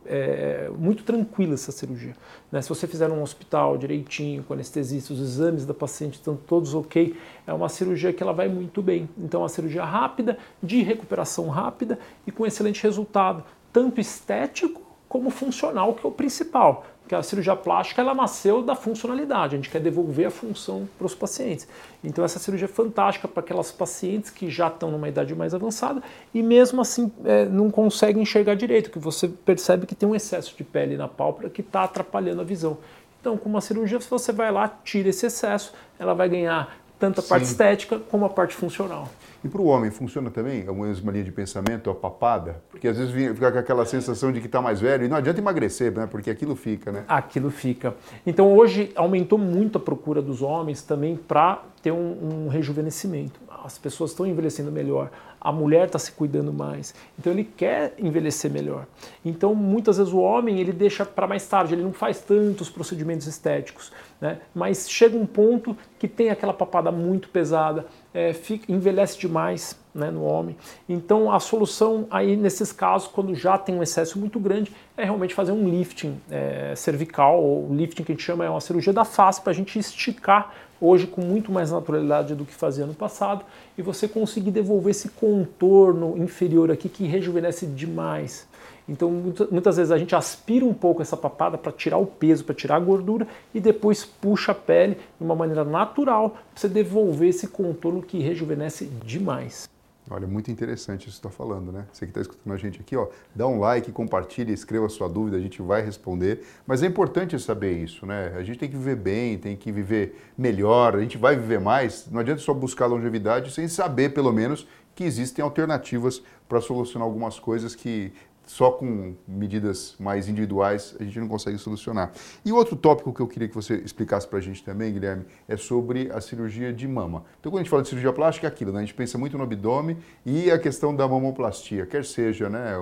é, 0.06 0.70
muito 0.78 1.06
tranquila 1.06 1.54
essa 1.54 1.72
cirurgia. 1.72 2.14
Né? 2.52 2.62
Se 2.62 2.68
você 2.68 2.86
fizer 2.86 3.08
num 3.08 3.22
hospital 3.22 3.78
direitinho, 3.78 4.44
com 4.44 4.54
anestesista, 4.54 5.14
os 5.14 5.22
exames 5.22 5.66
da 5.66 5.74
paciente 5.74 6.16
estão 6.16 6.36
todos 6.36 6.76
ok, 6.76 7.16
é 7.48 7.54
uma 7.54 7.70
cirurgia 7.70 8.12
que 8.12 8.22
ela 8.22 8.34
vai 8.34 8.50
muito 8.50 8.82
bem. 8.82 9.08
Então, 9.18 9.40
é 9.40 9.44
uma 9.44 9.50
cirurgia 9.50 9.86
rápida, 9.86 10.38
de 10.62 10.84
recuperação 10.84 11.48
rápida 11.48 11.98
e 12.28 12.32
com 12.32 12.46
excelente 12.46 12.84
resultado, 12.84 13.42
tanto 13.72 14.02
estético 14.02 14.82
como 15.08 15.30
funcional, 15.30 15.94
que 15.94 16.06
é 16.06 16.10
o 16.10 16.12
principal 16.12 16.86
que 17.08 17.16
a 17.16 17.22
cirurgia 17.22 17.56
plástica 17.56 18.02
ela 18.02 18.14
nasceu 18.14 18.62
da 18.64 18.74
funcionalidade, 18.74 19.56
a 19.56 19.58
gente 19.58 19.70
quer 19.70 19.82
devolver 19.82 20.28
a 20.28 20.32
função 20.32 20.88
para 20.98 21.06
os 21.06 21.14
pacientes. 21.14 21.68
Então 22.04 22.24
essa 22.24 22.40
cirurgia 22.40 22.66
é 22.66 22.70
fantástica 22.70 23.28
para 23.28 23.42
aquelas 23.42 23.72
pacientes 23.72 24.30
que 24.30 24.50
já 24.50 24.68
estão 24.68 24.90
numa 24.90 25.10
idade 25.10 25.36
mais 25.36 25.54
avançada 25.54 26.02
e 26.34 26.42
mesmo 26.42 26.80
assim 26.80 27.12
é, 27.26 27.46
não 27.46 27.70
conseguem 27.70 28.24
enxergar 28.24 28.56
direito, 28.56 28.90
que 28.90 29.00
você 29.00 29.28
percebe 29.28 29.86
que 29.86 29.94
tem 29.94 30.08
um 30.08 30.16
excesso 30.16 30.56
de 30.56 30.64
pele 30.64 30.96
na 30.96 31.08
pálpebra 31.08 31.50
que 31.50 31.62
está 31.62 31.84
atrapalhando 31.84 32.42
a 32.42 32.46
visão. 32.46 32.78
Então 33.20 33.38
com 33.38 33.50
uma 33.50 33.62
cirurgia 33.62 34.00
você 34.00 34.32
vai 34.32 34.52
lá, 34.52 34.68
tira 34.84 35.10
esse 35.10 35.26
excesso, 35.26 35.74
ela 36.00 36.14
vai 36.14 36.30
ganhar 36.30 36.81
tanto 37.02 37.20
a 37.20 37.24
parte 37.24 37.48
Sim. 37.48 37.52
estética 37.54 37.98
como 37.98 38.26
a 38.26 38.30
parte 38.30 38.56
funcional. 38.56 39.10
E 39.44 39.48
para 39.48 39.60
o 39.60 39.66
homem 39.66 39.90
funciona 39.90 40.30
também 40.30 40.68
a 40.68 40.72
mesma 40.72 41.12
linha 41.12 41.24
de 41.24 41.32
pensamento, 41.32 41.90
a 41.90 41.96
papada? 41.96 42.62
Porque 42.70 42.88
às 42.88 42.96
vezes 42.96 43.12
fica 43.12 43.52
com 43.52 43.58
aquela 43.58 43.84
sensação 43.88 44.32
de 44.32 44.40
que 44.40 44.46
está 44.46 44.62
mais 44.62 44.80
velho 44.80 45.06
e 45.06 45.08
não 45.08 45.18
adianta 45.18 45.40
emagrecer, 45.40 45.92
né? 45.92 46.06
Porque 46.06 46.30
aquilo 46.30 46.56
fica, 46.56 46.92
né? 46.92 47.04
Aquilo 47.08 47.50
fica. 47.50 47.96
Então 48.24 48.54
hoje 48.56 48.92
aumentou 48.96 49.40
muito 49.40 49.80
a 49.80 49.82
procura 49.82 50.22
dos 50.22 50.44
homens 50.44 50.84
também 50.84 51.16
para 51.16 51.64
ter 51.82 51.92
um, 51.92 52.46
um 52.46 52.48
rejuvenescimento. 52.50 53.40
As 53.66 53.80
pessoas 53.80 54.12
estão 54.12 54.28
envelhecendo 54.28 54.72
melhor, 54.72 55.10
a 55.42 55.52
mulher 55.52 55.88
está 55.88 55.98
se 55.98 56.12
cuidando 56.12 56.54
mais, 56.54 56.94
então 57.18 57.34
ele 57.34 57.44
quer 57.44 57.96
envelhecer 57.98 58.52
melhor. 58.52 58.86
Então 59.26 59.56
muitas 59.56 59.98
vezes 59.98 60.14
o 60.14 60.20
homem 60.20 60.60
ele 60.60 60.72
deixa 60.72 61.04
para 61.04 61.26
mais 61.26 61.48
tarde, 61.48 61.74
ele 61.74 61.82
não 61.84 61.92
faz 61.92 62.22
tantos 62.22 62.70
procedimentos 62.70 63.26
estéticos, 63.26 63.92
né? 64.22 64.40
mas 64.54 64.90
chega 64.90 65.18
um 65.18 65.26
ponto 65.26 65.76
que 65.98 66.08
tem 66.08 66.30
aquela 66.30 66.54
papada 66.54 66.92
muito 66.92 67.28
pesada, 67.30 67.88
é, 68.14 68.34
fica, 68.34 68.72
envelhece 68.72 69.18
demais 69.18 69.76
né, 69.94 70.12
no 70.12 70.24
homem. 70.24 70.56
Então 70.88 71.32
a 71.32 71.40
solução 71.40 72.08
aí 72.12 72.38
nesses 72.38 72.72
casos, 72.72 73.08
quando 73.08 73.34
já 73.34 73.58
tem 73.58 73.76
um 73.76 73.82
excesso 73.84 74.20
muito 74.20 74.40
grande, 74.40 74.72
é 74.96 75.04
realmente 75.04 75.34
fazer 75.34 75.52
um 75.52 75.68
lifting 75.68 76.22
é, 76.30 76.74
cervical, 76.76 77.42
ou 77.42 77.74
lifting 77.74 78.04
que 78.04 78.12
a 78.12 78.16
gente 78.16 78.24
chama 78.24 78.46
é 78.46 78.50
uma 78.50 78.62
cirurgia 78.62 78.94
da 78.94 79.04
face 79.04 79.42
para 79.42 79.52
a 79.52 79.56
gente 79.56 79.80
esticar 79.80 80.54
hoje 80.82 81.06
com 81.06 81.22
muito 81.22 81.52
mais 81.52 81.72
naturalidade 81.72 82.34
do 82.34 82.44
que 82.44 82.54
fazia 82.54 82.86
no 82.86 82.96
passado 82.96 83.46
e 83.78 83.82
você 83.82 84.08
conseguir 84.08 84.52
devolver 84.52 84.92
esse 84.92 85.10
contorno 85.10 86.18
inferior 86.18 86.72
aqui 86.72 86.90
que 86.90 87.06
rejuvenesce 87.06 87.68
demais. 87.68 88.50
Então, 88.90 89.10
muitas 89.52 89.78
vezes 89.78 89.92
a 89.92 89.98
gente 89.98 90.16
aspira 90.16 90.66
um 90.66 90.74
pouco 90.74 91.02
essa 91.02 91.16
papada 91.16 91.58
para 91.58 91.72
tirar 91.72 91.98
o 91.98 92.06
peso, 92.06 92.44
para 92.44 92.56
tirar 92.56 92.78
a 92.78 92.80
gordura 92.80 93.28
e 93.54 93.60
depois 93.60 94.04
puxa 94.04 94.52
a 94.52 94.56
pele 94.56 94.96
de 94.96 95.24
uma 95.24 95.36
maneira 95.36 95.64
natural 95.64 96.32
para 96.32 96.40
você 96.56 96.68
devolver 96.68 97.30
esse 97.30 97.48
contorno 97.48 98.02
que 98.02 98.20
rejuvenesce 98.20 98.86
demais. 99.06 99.70
Olha, 100.14 100.28
muito 100.28 100.52
interessante 100.52 101.08
isso 101.08 101.22
que 101.22 101.22
você 101.22 101.28
está 101.28 101.30
falando, 101.30 101.72
né? 101.72 101.86
Você 101.94 102.06
que 102.06 102.12
está 102.12 102.20
escutando 102.20 102.54
a 102.54 102.58
gente 102.58 102.82
aqui, 102.82 102.98
ó, 102.98 103.08
dá 103.34 103.48
um 103.48 103.62
like, 103.62 103.94
compartilhe, 103.94 104.52
escreva 104.52 104.88
a 104.88 104.90
sua 104.90 105.08
dúvida, 105.08 105.38
a 105.38 105.40
gente 105.40 105.62
vai 105.62 105.82
responder. 105.82 106.44
Mas 106.68 106.84
é 106.84 106.88
importante 106.88 107.40
saber 107.40 107.78
isso, 107.78 108.06
né? 108.06 108.34
A 108.36 108.44
gente 108.44 108.60
tem 108.60 108.70
que 108.70 108.76
viver 108.76 108.98
bem, 108.98 109.38
tem 109.38 109.56
que 109.56 109.72
viver 109.72 110.32
melhor, 110.38 110.98
a 110.98 111.00
gente 111.00 111.18
vai 111.18 111.38
viver 111.38 111.62
mais. 111.62 112.10
Não 112.12 112.20
adianta 112.20 112.42
só 112.42 112.54
buscar 112.54 112.88
longevidade 112.88 113.52
sem 113.52 113.70
saber, 113.70 114.14
pelo 114.14 114.34
menos, 114.34 114.68
que 114.94 115.06
existem 115.06 115.42
alternativas 115.42 116.22
para 116.50 116.60
solucionar 116.60 117.08
algumas 117.08 117.40
coisas 117.40 117.74
que 117.74 118.12
só 118.52 118.70
com 118.70 119.16
medidas 119.26 119.96
mais 119.98 120.28
individuais 120.28 120.94
a 121.00 121.04
gente 121.06 121.18
não 121.18 121.28
consegue 121.30 121.58
solucionar. 121.58 122.12
E 122.44 122.52
outro 122.52 122.76
tópico 122.76 123.14
que 123.14 123.22
eu 123.22 123.28
queria 123.28 123.48
que 123.48 123.56
você 123.56 123.76
explicasse 123.76 124.28
para 124.28 124.40
a 124.40 124.42
gente 124.42 124.62
também, 124.62 124.92
Guilherme, 124.92 125.26
é 125.48 125.56
sobre 125.56 126.12
a 126.12 126.20
cirurgia 126.20 126.74
de 126.74 126.86
mama. 126.86 127.24
Então, 127.40 127.50
quando 127.50 127.62
a 127.62 127.64
gente 127.64 127.70
fala 127.70 127.82
de 127.82 127.88
cirurgia 127.88 128.12
plástica, 128.12 128.48
é 128.48 128.50
aquilo, 128.50 128.74
né? 128.74 128.80
A 128.80 128.82
gente 128.82 128.94
pensa 128.94 129.18
muito 129.18 129.38
no 129.38 129.44
abdômen 129.46 129.98
e 130.26 130.52
a 130.52 130.60
questão 130.60 130.94
da 130.94 131.08
mamoplastia, 131.08 131.86
quer 131.86 132.04
seja 132.04 132.50
né, 132.50 132.74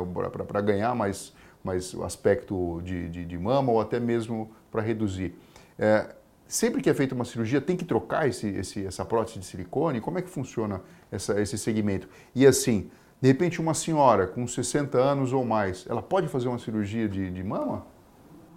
para 0.47 0.59
ganhar 0.59 0.95
mais, 0.95 1.33
mais 1.63 1.93
aspecto 2.01 2.81
de, 2.83 3.07
de, 3.07 3.23
de 3.23 3.37
mama 3.37 3.71
ou 3.71 3.79
até 3.79 3.99
mesmo 3.99 4.49
para 4.71 4.81
reduzir. 4.81 5.35
É, 5.77 6.15
sempre 6.47 6.81
que 6.81 6.89
é 6.89 6.95
feita 6.95 7.13
uma 7.13 7.25
cirurgia, 7.25 7.61
tem 7.61 7.77
que 7.77 7.85
trocar 7.85 8.27
esse, 8.27 8.47
esse, 8.47 8.87
essa 8.87 9.05
prótese 9.05 9.37
de 9.37 9.45
silicone? 9.45 10.01
Como 10.01 10.17
é 10.17 10.23
que 10.23 10.29
funciona 10.29 10.81
essa, 11.11 11.39
esse 11.39 11.59
segmento? 11.59 12.09
E 12.33 12.47
assim, 12.47 12.89
de 13.21 13.27
repente, 13.27 13.59
uma 13.59 13.73
senhora 13.73 14.27
com 14.27 14.47
60 14.47 14.97
anos 14.97 15.33
ou 15.33 15.43
mais, 15.43 15.85
ela 15.89 16.01
pode 16.01 16.27
fazer 16.27 16.47
uma 16.47 16.57
cirurgia 16.57 17.07
de, 17.07 17.29
de 17.29 17.43
mama? 17.43 17.85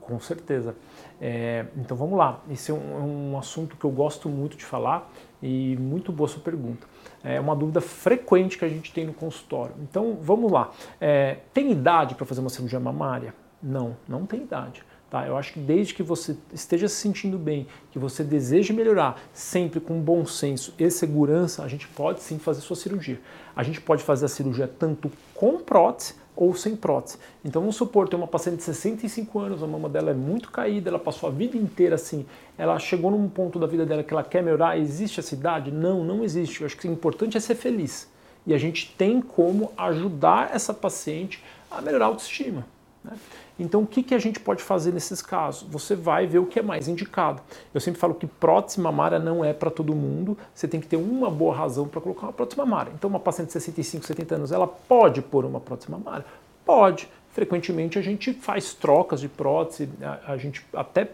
Com 0.00 0.20
certeza. 0.20 0.76
É, 1.20 1.66
então 1.76 1.96
vamos 1.96 2.16
lá. 2.16 2.40
Esse 2.50 2.70
é 2.70 2.74
um, 2.74 3.32
um, 3.32 3.38
assunto 3.38 3.76
que 3.76 3.84
eu 3.84 3.90
gosto 3.90 4.28
muito 4.28 4.56
de 4.56 4.64
falar 4.64 5.10
e 5.42 5.76
muito 5.76 6.12
boa 6.12 6.28
sua 6.28 6.42
pergunta. 6.42 6.86
É 7.24 7.40
uma 7.40 7.56
dúvida 7.56 7.80
frequente 7.80 8.58
que 8.58 8.64
a 8.64 8.68
gente 8.68 8.92
tem 8.92 9.06
no 9.06 9.14
consultório. 9.14 9.74
Então 9.80 10.18
vamos 10.20 10.50
lá. 10.50 10.70
É, 11.00 11.38
tem 11.52 11.70
idade 11.70 12.14
para 12.14 12.26
fazer 12.26 12.40
uma 12.40 12.50
cirurgia 12.50 12.78
mamária? 12.78 13.34
Não, 13.62 13.96
não 14.08 14.26
tem 14.26 14.42
idade. 14.42 14.84
Tá? 15.12 15.26
Eu 15.26 15.36
acho 15.36 15.52
que 15.52 15.60
desde 15.60 15.92
que 15.92 16.02
você 16.02 16.34
esteja 16.54 16.88
se 16.88 16.94
sentindo 16.94 17.36
bem, 17.36 17.66
que 17.90 17.98
você 17.98 18.24
deseje 18.24 18.72
melhorar, 18.72 19.20
sempre 19.34 19.78
com 19.78 20.00
bom 20.00 20.24
senso 20.24 20.72
e 20.78 20.90
segurança, 20.90 21.62
a 21.62 21.68
gente 21.68 21.86
pode 21.86 22.22
sim 22.22 22.38
fazer 22.38 22.62
sua 22.62 22.76
cirurgia. 22.76 23.20
A 23.54 23.62
gente 23.62 23.78
pode 23.78 24.02
fazer 24.02 24.24
a 24.24 24.28
cirurgia 24.28 24.66
tanto 24.66 25.12
com 25.34 25.58
prótese 25.58 26.14
ou 26.34 26.54
sem 26.54 26.74
prótese. 26.74 27.18
Então 27.44 27.60
vamos 27.60 27.76
supor, 27.76 28.08
tem 28.08 28.18
uma 28.18 28.26
paciente 28.26 28.56
de 28.56 28.62
65 28.62 29.38
anos, 29.38 29.62
a 29.62 29.66
mama 29.66 29.86
dela 29.86 30.12
é 30.12 30.14
muito 30.14 30.50
caída, 30.50 30.88
ela 30.88 30.98
passou 30.98 31.28
a 31.28 31.32
vida 31.32 31.58
inteira 31.58 31.96
assim, 31.96 32.24
ela 32.56 32.78
chegou 32.78 33.10
num 33.10 33.28
ponto 33.28 33.58
da 33.58 33.66
vida 33.66 33.84
dela 33.84 34.02
que 34.02 34.14
ela 34.14 34.24
quer 34.24 34.42
melhorar, 34.42 34.78
existe 34.78 35.20
essa 35.20 35.34
idade? 35.34 35.70
Não, 35.70 36.02
não 36.02 36.24
existe. 36.24 36.62
Eu 36.62 36.66
acho 36.66 36.78
que 36.78 36.88
o 36.88 36.90
importante 36.90 37.36
é 37.36 37.40
ser 37.40 37.54
feliz. 37.54 38.08
E 38.46 38.54
a 38.54 38.58
gente 38.58 38.94
tem 38.96 39.20
como 39.20 39.72
ajudar 39.76 40.54
essa 40.54 40.72
paciente 40.72 41.44
a 41.70 41.82
melhorar 41.82 42.06
a 42.06 42.08
autoestima. 42.08 42.64
Né? 43.04 43.12
Então, 43.58 43.82
o 43.82 43.86
que, 43.86 44.02
que 44.02 44.14
a 44.14 44.18
gente 44.18 44.40
pode 44.40 44.62
fazer 44.62 44.92
nesses 44.92 45.20
casos? 45.20 45.68
Você 45.70 45.94
vai 45.94 46.26
ver 46.26 46.38
o 46.38 46.46
que 46.46 46.58
é 46.58 46.62
mais 46.62 46.88
indicado. 46.88 47.42
Eu 47.72 47.80
sempre 47.80 48.00
falo 48.00 48.14
que 48.14 48.26
prótese 48.26 48.80
mamária 48.80 49.18
não 49.18 49.44
é 49.44 49.52
para 49.52 49.70
todo 49.70 49.94
mundo, 49.94 50.36
você 50.54 50.68
tem 50.68 50.80
que 50.80 50.86
ter 50.86 50.96
uma 50.96 51.30
boa 51.30 51.54
razão 51.54 51.86
para 51.86 52.00
colocar 52.00 52.26
uma 52.26 52.32
prótese 52.32 52.58
mamária. 52.58 52.92
Então, 52.94 53.08
uma 53.10 53.20
paciente 53.20 53.48
de 53.48 53.52
65, 53.54 54.06
70 54.06 54.34
anos, 54.34 54.52
ela 54.52 54.66
pode 54.66 55.20
pôr 55.22 55.44
uma 55.44 55.60
prótese 55.60 55.90
mamária? 55.90 56.24
Pode. 56.64 57.08
Frequentemente 57.32 57.98
a 57.98 58.02
gente 58.02 58.34
faz 58.34 58.74
trocas 58.74 59.20
de 59.20 59.28
prótese, 59.28 59.88
a, 60.02 60.32
a 60.32 60.36
gente 60.36 60.64
até 60.74 61.08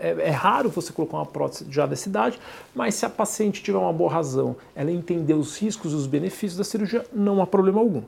é, 0.00 0.16
é, 0.18 0.30
raro 0.30 0.68
você 0.68 0.92
colocar 0.92 1.18
uma 1.18 1.26
prótese 1.26 1.64
já 1.70 1.86
dessa 1.86 2.08
idade, 2.08 2.40
mas 2.74 2.96
se 2.96 3.06
a 3.06 3.08
paciente 3.08 3.62
tiver 3.62 3.78
uma 3.78 3.92
boa 3.92 4.10
razão, 4.10 4.56
ela 4.74 4.90
entender 4.90 5.34
os 5.34 5.56
riscos 5.56 5.92
e 5.92 5.94
os 5.94 6.08
benefícios 6.08 6.56
da 6.56 6.64
cirurgia, 6.64 7.06
não 7.12 7.40
há 7.40 7.46
problema 7.46 7.78
algum. 7.78 8.02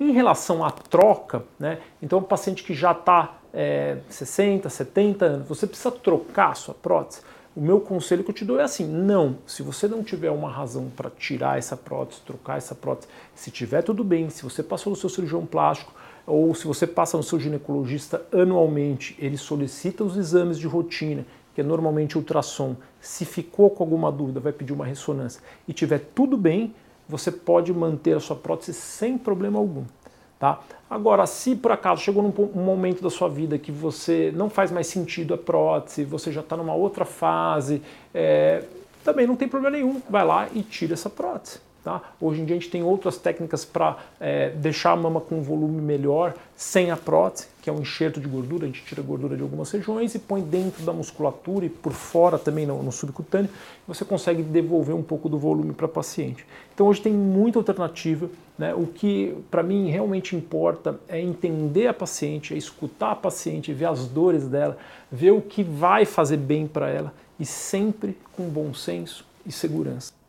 Em 0.00 0.12
relação 0.12 0.64
à 0.64 0.70
troca, 0.70 1.44
né, 1.58 1.80
então 2.00 2.18
o 2.18 2.22
paciente 2.22 2.64
que 2.64 2.72
já 2.72 2.92
está 2.92 3.36
é, 3.52 3.98
60, 4.08 4.70
70 4.70 5.24
anos, 5.24 5.48
você 5.48 5.66
precisa 5.66 5.90
trocar 5.90 6.52
a 6.52 6.54
sua 6.54 6.72
prótese. 6.74 7.20
O 7.54 7.60
meu 7.60 7.78
conselho 7.80 8.24
que 8.24 8.30
eu 8.30 8.34
te 8.34 8.46
dou 8.46 8.58
é 8.58 8.62
assim: 8.62 8.86
não, 8.86 9.36
se 9.46 9.62
você 9.62 9.86
não 9.86 10.02
tiver 10.02 10.30
uma 10.30 10.50
razão 10.50 10.90
para 10.96 11.10
tirar 11.10 11.58
essa 11.58 11.76
prótese, 11.76 12.22
trocar 12.22 12.56
essa 12.56 12.74
prótese, 12.74 13.08
se 13.34 13.50
tiver 13.50 13.82
tudo 13.82 14.02
bem, 14.02 14.30
se 14.30 14.42
você 14.42 14.62
passou 14.62 14.90
no 14.90 14.96
seu 14.96 15.10
cirurgião 15.10 15.44
plástico, 15.44 15.92
ou 16.26 16.54
se 16.54 16.66
você 16.66 16.86
passa 16.86 17.16
no 17.16 17.22
seu 17.22 17.38
ginecologista 17.38 18.24
anualmente, 18.32 19.16
ele 19.18 19.36
solicita 19.36 20.04
os 20.04 20.16
exames 20.16 20.58
de 20.58 20.66
rotina, 20.66 21.26
que 21.54 21.60
é 21.60 21.64
normalmente 21.64 22.16
ultrassom. 22.16 22.76
Se 23.00 23.24
ficou 23.24 23.70
com 23.70 23.82
alguma 23.82 24.10
dúvida, 24.10 24.40
vai 24.40 24.52
pedir 24.52 24.72
uma 24.72 24.86
ressonância 24.86 25.42
e 25.66 25.72
tiver 25.72 25.98
tudo 26.14 26.36
bem, 26.36 26.74
você 27.08 27.30
pode 27.30 27.72
manter 27.72 28.16
a 28.16 28.20
sua 28.20 28.36
prótese 28.36 28.72
sem 28.72 29.18
problema 29.18 29.58
algum. 29.58 29.84
Tá? 30.38 30.60
Agora, 30.90 31.24
se 31.26 31.54
por 31.54 31.70
acaso 31.70 32.02
chegou 32.02 32.22
num 32.22 32.32
um 32.54 32.64
momento 32.64 33.02
da 33.02 33.10
sua 33.10 33.28
vida 33.28 33.58
que 33.58 33.70
você 33.70 34.32
não 34.34 34.50
faz 34.50 34.72
mais 34.72 34.88
sentido 34.88 35.34
a 35.34 35.38
prótese, 35.38 36.04
você 36.04 36.32
já 36.32 36.40
está 36.40 36.56
numa 36.56 36.74
outra 36.74 37.04
fase, 37.04 37.80
é, 38.12 38.64
também 39.04 39.26
não 39.26 39.36
tem 39.36 39.46
problema 39.46 39.76
nenhum, 39.76 40.02
vai 40.08 40.24
lá 40.24 40.48
e 40.52 40.62
tira 40.62 40.94
essa 40.94 41.08
prótese. 41.08 41.60
Tá? 41.82 42.00
Hoje 42.20 42.40
em 42.40 42.44
dia 42.44 42.54
a 42.54 42.58
gente 42.60 42.70
tem 42.70 42.84
outras 42.84 43.16
técnicas 43.16 43.64
para 43.64 43.98
é, 44.20 44.50
deixar 44.50 44.92
a 44.92 44.96
mama 44.96 45.20
com 45.20 45.38
um 45.38 45.42
volume 45.42 45.82
melhor 45.82 46.32
sem 46.54 46.92
a 46.92 46.96
prótese, 46.96 47.48
que 47.60 47.68
é 47.68 47.72
um 47.72 47.80
enxerto 47.80 48.20
de 48.20 48.28
gordura, 48.28 48.64
a 48.64 48.66
gente 48.68 48.84
tira 48.84 49.00
a 49.00 49.04
gordura 49.04 49.36
de 49.36 49.42
algumas 49.42 49.68
regiões 49.72 50.14
e 50.14 50.20
põe 50.20 50.42
dentro 50.42 50.84
da 50.84 50.92
musculatura 50.92 51.66
e 51.66 51.68
por 51.68 51.92
fora 51.92 52.38
também 52.38 52.66
no, 52.66 52.80
no 52.84 52.92
subcutâneo, 52.92 53.50
você 53.84 54.04
consegue 54.04 54.44
devolver 54.44 54.94
um 54.94 55.02
pouco 55.02 55.28
do 55.28 55.36
volume 55.36 55.72
para 55.72 55.86
a 55.86 55.88
paciente. 55.88 56.46
Então 56.72 56.86
hoje 56.86 57.02
tem 57.02 57.12
muita 57.12 57.58
alternativa, 57.58 58.30
né? 58.56 58.72
o 58.72 58.86
que 58.86 59.34
para 59.50 59.64
mim 59.64 59.90
realmente 59.90 60.36
importa 60.36 61.00
é 61.08 61.20
entender 61.20 61.88
a 61.88 61.94
paciente, 61.94 62.54
é 62.54 62.56
escutar 62.56 63.10
a 63.10 63.16
paciente, 63.16 63.72
ver 63.72 63.86
as 63.86 64.06
dores 64.06 64.46
dela, 64.46 64.78
ver 65.10 65.32
o 65.32 65.40
que 65.40 65.64
vai 65.64 66.04
fazer 66.04 66.36
bem 66.36 66.68
para 66.68 66.88
ela 66.88 67.12
e 67.40 67.44
sempre 67.44 68.16
com 68.36 68.44
bom 68.44 68.72
senso 68.72 69.26
e 69.44 69.50
segurança. 69.50 70.21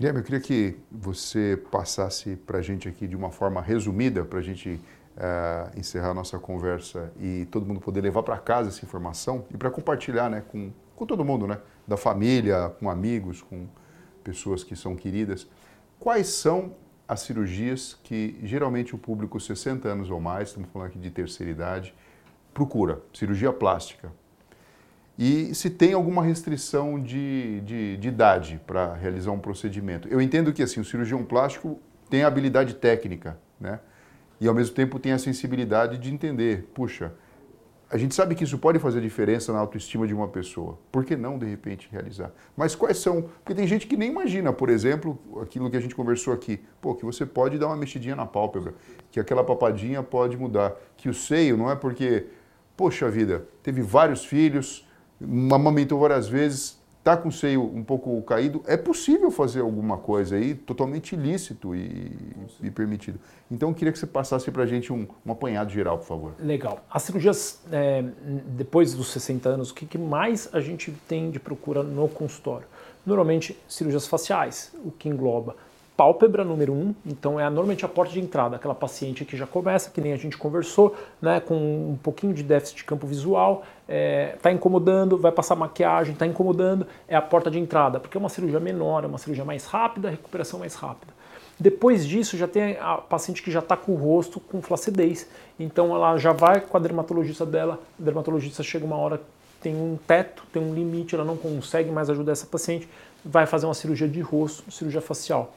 Guilherme, 0.00 0.20
eu 0.20 0.24
queria 0.24 0.40
que 0.40 0.78
você 0.90 1.62
passasse 1.70 2.34
para 2.34 2.56
a 2.56 2.62
gente 2.62 2.88
aqui 2.88 3.06
de 3.06 3.14
uma 3.14 3.30
forma 3.30 3.60
resumida, 3.60 4.24
para 4.24 4.38
a 4.38 4.42
gente 4.42 4.80
uh, 5.14 5.78
encerrar 5.78 6.12
a 6.12 6.14
nossa 6.14 6.38
conversa 6.38 7.12
e 7.20 7.46
todo 7.50 7.66
mundo 7.66 7.80
poder 7.80 8.00
levar 8.00 8.22
para 8.22 8.38
casa 8.38 8.70
essa 8.70 8.82
informação 8.82 9.44
e 9.52 9.58
para 9.58 9.70
compartilhar 9.70 10.30
né, 10.30 10.42
com, 10.48 10.72
com 10.96 11.04
todo 11.04 11.22
mundo, 11.22 11.46
né, 11.46 11.58
da 11.86 11.98
família, 11.98 12.74
com 12.80 12.88
amigos, 12.88 13.42
com 13.42 13.66
pessoas 14.24 14.64
que 14.64 14.74
são 14.74 14.96
queridas. 14.96 15.46
Quais 15.98 16.28
são 16.28 16.74
as 17.06 17.20
cirurgias 17.20 17.98
que 18.02 18.40
geralmente 18.42 18.94
o 18.94 18.98
público 18.98 19.38
60 19.38 19.86
anos 19.86 20.10
ou 20.10 20.18
mais, 20.18 20.48
estamos 20.48 20.70
falando 20.72 20.88
aqui 20.88 20.98
de 20.98 21.10
terceira 21.10 21.52
idade, 21.52 21.94
procura? 22.54 23.02
Cirurgia 23.12 23.52
plástica, 23.52 24.10
e 25.20 25.54
se 25.54 25.68
tem 25.68 25.92
alguma 25.92 26.22
restrição 26.22 26.98
de, 26.98 27.60
de, 27.60 27.98
de 27.98 28.08
idade 28.08 28.58
para 28.66 28.94
realizar 28.94 29.30
um 29.32 29.38
procedimento. 29.38 30.08
Eu 30.08 30.18
entendo 30.18 30.50
que 30.50 30.62
assim, 30.62 30.80
o 30.80 30.84
cirurgião 30.84 31.22
plástico 31.22 31.78
tem 32.08 32.22
a 32.22 32.26
habilidade 32.26 32.72
técnica, 32.76 33.38
né? 33.60 33.80
E 34.40 34.48
ao 34.48 34.54
mesmo 34.54 34.74
tempo 34.74 34.98
tem 34.98 35.12
a 35.12 35.18
sensibilidade 35.18 35.98
de 35.98 36.10
entender, 36.10 36.70
puxa, 36.72 37.12
a 37.90 37.98
gente 37.98 38.14
sabe 38.14 38.34
que 38.34 38.44
isso 38.44 38.56
pode 38.56 38.78
fazer 38.78 39.02
diferença 39.02 39.52
na 39.52 39.58
autoestima 39.58 40.06
de 40.06 40.14
uma 40.14 40.26
pessoa. 40.26 40.78
Por 40.90 41.04
que 41.04 41.14
não, 41.14 41.38
de 41.38 41.44
repente, 41.44 41.86
realizar? 41.92 42.32
Mas 42.56 42.74
quais 42.74 42.96
são? 42.96 43.28
Porque 43.44 43.54
tem 43.54 43.66
gente 43.66 43.86
que 43.86 43.98
nem 43.98 44.10
imagina, 44.10 44.54
por 44.54 44.70
exemplo, 44.70 45.18
aquilo 45.42 45.68
que 45.70 45.76
a 45.76 45.80
gente 45.80 45.94
conversou 45.94 46.32
aqui. 46.32 46.64
Pô, 46.80 46.94
que 46.94 47.04
você 47.04 47.26
pode 47.26 47.58
dar 47.58 47.66
uma 47.66 47.76
mexidinha 47.76 48.16
na 48.16 48.24
pálpebra, 48.24 48.72
que 49.10 49.20
aquela 49.20 49.44
papadinha 49.44 50.02
pode 50.02 50.34
mudar. 50.38 50.74
Que 50.96 51.10
o 51.10 51.14
seio 51.14 51.58
não 51.58 51.70
é 51.70 51.76
porque, 51.76 52.28
poxa 52.74 53.10
vida, 53.10 53.46
teve 53.62 53.82
vários 53.82 54.24
filhos, 54.24 54.88
amamentou 55.22 55.98
várias 55.98 56.28
vezes, 56.28 56.80
está 57.00 57.16
com 57.16 57.28
o 57.28 57.32
seio 57.32 57.62
um 57.62 57.82
pouco 57.82 58.20
caído, 58.22 58.62
é 58.66 58.76
possível 58.76 59.30
fazer 59.30 59.60
alguma 59.60 59.96
coisa 59.96 60.36
aí 60.36 60.54
totalmente 60.54 61.14
ilícito 61.14 61.74
e, 61.74 62.12
e 62.62 62.70
permitido. 62.70 63.18
Então, 63.50 63.70
eu 63.70 63.74
queria 63.74 63.92
que 63.92 63.98
você 63.98 64.06
passasse 64.06 64.50
para 64.50 64.62
a 64.62 64.66
gente 64.66 64.92
um, 64.92 65.06
um, 65.24 65.32
apanhado 65.32 65.70
geral, 65.70 65.98
por 65.98 66.06
favor. 66.06 66.34
Legal. 66.38 66.84
As 66.90 67.02
cirurgias, 67.02 67.60
é, 67.72 68.04
depois 68.48 68.94
dos 68.94 69.08
60 69.08 69.48
anos, 69.48 69.70
o 69.70 69.74
que, 69.74 69.86
que 69.86 69.98
mais 69.98 70.48
a 70.52 70.60
gente 70.60 70.92
tem 71.08 71.30
de 71.30 71.40
procura 71.40 71.82
no 71.82 72.08
consultório? 72.08 72.66
Normalmente, 73.04 73.58
cirurgias 73.66 74.06
faciais, 74.06 74.72
o 74.84 74.90
que 74.90 75.08
engloba 75.08 75.56
pálpebra 76.00 76.42
número 76.46 76.72
um, 76.72 76.94
então 77.04 77.38
é 77.38 77.44
normalmente 77.44 77.84
a 77.84 77.88
porta 77.88 78.10
de 78.10 78.20
entrada, 78.20 78.56
aquela 78.56 78.74
paciente 78.74 79.22
que 79.22 79.36
já 79.36 79.46
começa, 79.46 79.90
que 79.90 80.00
nem 80.00 80.14
a 80.14 80.16
gente 80.16 80.34
conversou, 80.38 80.96
né, 81.20 81.40
com 81.40 81.54
um 81.54 81.98
pouquinho 82.02 82.32
de 82.32 82.42
déficit 82.42 82.78
de 82.78 82.84
campo 82.84 83.06
visual, 83.06 83.66
está 83.82 83.94
é, 83.94 84.36
tá 84.40 84.50
incomodando, 84.50 85.18
vai 85.18 85.30
passar 85.30 85.56
maquiagem, 85.56 86.14
está 86.14 86.24
incomodando, 86.24 86.86
é 87.06 87.14
a 87.14 87.20
porta 87.20 87.50
de 87.50 87.58
entrada, 87.58 88.00
porque 88.00 88.16
é 88.16 88.18
uma 88.18 88.30
cirurgia 88.30 88.58
menor, 88.58 89.04
é 89.04 89.06
uma 89.08 89.18
cirurgia 89.18 89.44
mais 89.44 89.66
rápida, 89.66 90.08
recuperação 90.08 90.60
mais 90.60 90.74
rápida. 90.74 91.12
Depois 91.58 92.08
disso, 92.08 92.34
já 92.34 92.48
tem 92.48 92.78
a 92.80 92.94
paciente 92.94 93.42
que 93.42 93.50
já 93.50 93.58
está 93.58 93.76
com 93.76 93.92
o 93.92 93.96
rosto 93.96 94.40
com 94.40 94.62
flacidez, 94.62 95.28
então 95.58 95.94
ela 95.94 96.16
já 96.16 96.32
vai 96.32 96.62
com 96.62 96.78
a 96.78 96.80
dermatologista 96.80 97.44
dela, 97.44 97.78
a 98.00 98.02
dermatologista 98.02 98.62
chega 98.62 98.86
uma 98.86 98.96
hora 98.96 99.20
tem 99.60 99.76
um 99.76 99.98
teto, 100.06 100.42
tem 100.52 100.62
um 100.62 100.74
limite, 100.74 101.14
ela 101.14 101.24
não 101.24 101.36
consegue 101.36 101.90
mais 101.90 102.08
ajudar 102.08 102.32
essa 102.32 102.46
paciente, 102.46 102.88
vai 103.24 103.46
fazer 103.46 103.66
uma 103.66 103.74
cirurgia 103.74 104.08
de 104.08 104.20
rosto, 104.20 104.70
cirurgia 104.72 105.00
facial. 105.00 105.52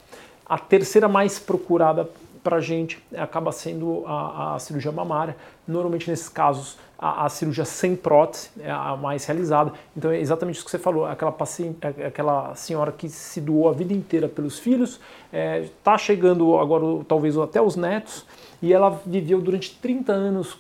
A 0.46 0.58
terceira 0.58 1.08
mais 1.08 1.40
procurada 1.40 2.10
para 2.44 2.58
a 2.58 2.62
gente 2.62 3.02
acaba 3.16 3.52
sendo 3.52 4.04
a, 4.06 4.56
a, 4.56 4.60
cirurgia 4.60 4.92
mamária. 4.92 5.36
Normalmente, 5.66 6.10
nesses 6.10 6.28
casos, 6.28 6.78
a, 7.00 7.26
a, 7.26 7.30
cirurgia 7.30 7.64
sem 7.64 7.96
prótese 7.96 8.50
é 8.60 8.70
a 8.70 8.98
mais 8.98 9.26
realizada. 9.26 9.72
Então, 9.96 10.12
é 10.12 10.20
exatamente 10.20 10.58
isso 10.58 10.66
que 10.66 10.72
você 10.72 10.78
falou: 10.78 11.06
aquela, 11.06 11.32
paciente, 11.32 11.78
aquela 12.06 12.54
senhora 12.56 12.92
que 12.92 13.08
se 13.08 13.40
doou 13.40 13.70
a 13.70 13.72
vida 13.72 13.94
inteira 13.94 14.28
pelos 14.28 14.60
filhos, 14.60 15.00
está 15.32 15.94
é, 15.94 15.98
chegando 15.98 16.58
agora, 16.58 17.04
talvez 17.08 17.38
até 17.38 17.62
os 17.62 17.78
netos, 17.78 18.26
e 18.62 18.74
ela 18.74 18.90
viveu 19.06 19.42
durante 19.42 19.76
30 19.80 20.12
anos 20.12 20.60